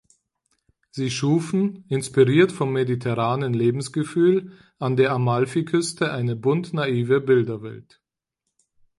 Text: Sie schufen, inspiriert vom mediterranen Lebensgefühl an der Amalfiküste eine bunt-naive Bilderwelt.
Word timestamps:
Sie 0.89 1.11
schufen, 1.11 1.85
inspiriert 1.87 2.51
vom 2.51 2.73
mediterranen 2.73 3.53
Lebensgefühl 3.53 4.51
an 4.79 4.95
der 4.95 5.11
Amalfiküste 5.11 6.11
eine 6.11 6.35
bunt-naive 6.35 7.21
Bilderwelt. 7.21 8.01